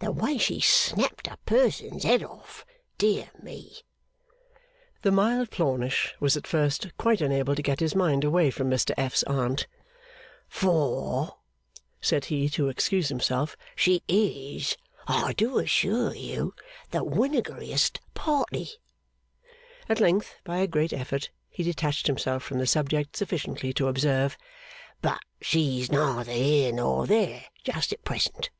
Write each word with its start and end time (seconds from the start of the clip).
The 0.00 0.12
way 0.12 0.36
she 0.36 0.60
snapped 0.60 1.26
a 1.26 1.38
person's 1.46 2.02
head 2.04 2.22
off, 2.22 2.66
dear 2.98 3.30
me!' 3.42 3.76
The 5.00 5.10
mild 5.10 5.50
Plornish 5.50 6.14
was 6.20 6.36
at 6.36 6.46
first 6.46 6.94
quite 6.98 7.22
unable 7.22 7.54
to 7.54 7.62
get 7.62 7.80
his 7.80 7.94
mind 7.94 8.22
away 8.22 8.50
from 8.50 8.68
Mr 8.68 8.92
F.'s 8.98 9.22
Aunt. 9.22 9.66
'For,' 10.50 11.34
said 11.98 12.26
he, 12.26 12.50
to 12.50 12.68
excuse 12.68 13.08
himself, 13.08 13.56
'she 13.74 14.02
is, 14.06 14.76
I 15.06 15.32
do 15.32 15.56
assure 15.58 16.14
you, 16.14 16.52
the 16.90 17.02
winegariest 17.02 18.00
party.' 18.12 18.72
At 19.88 19.98
length, 19.98 20.34
by 20.44 20.58
a 20.58 20.66
great 20.66 20.92
effort, 20.92 21.30
he 21.48 21.62
detached 21.62 22.06
himself 22.06 22.42
from 22.42 22.58
the 22.58 22.66
subject 22.66 23.16
sufficiently 23.16 23.72
to 23.72 23.88
observe: 23.88 24.36
'But 25.00 25.20
she's 25.40 25.90
neither 25.90 26.32
here 26.32 26.70
nor 26.70 27.06
there 27.06 27.46
just 27.64 27.94
at 27.94 28.04
present. 28.04 28.50